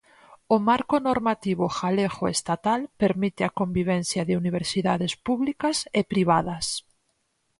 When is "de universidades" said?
4.27-5.13